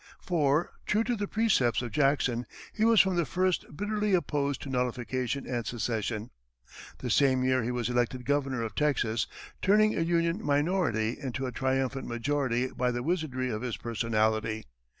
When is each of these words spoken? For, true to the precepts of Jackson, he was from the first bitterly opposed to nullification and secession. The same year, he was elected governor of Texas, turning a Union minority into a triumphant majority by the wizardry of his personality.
For, 0.19 0.71
true 0.87 1.03
to 1.03 1.15
the 1.15 1.27
precepts 1.27 1.83
of 1.83 1.91
Jackson, 1.91 2.47
he 2.73 2.83
was 2.83 2.99
from 3.01 3.17
the 3.17 3.23
first 3.23 3.77
bitterly 3.77 4.15
opposed 4.15 4.59
to 4.63 4.69
nullification 4.69 5.45
and 5.45 5.63
secession. 5.63 6.31
The 6.97 7.11
same 7.11 7.43
year, 7.43 7.61
he 7.61 7.69
was 7.69 7.87
elected 7.87 8.25
governor 8.25 8.63
of 8.63 8.73
Texas, 8.73 9.27
turning 9.61 9.95
a 9.95 10.01
Union 10.01 10.43
minority 10.43 11.19
into 11.21 11.45
a 11.45 11.51
triumphant 11.51 12.07
majority 12.07 12.69
by 12.69 12.89
the 12.89 13.03
wizardry 13.03 13.51
of 13.51 13.61
his 13.61 13.77
personality. 13.77 14.65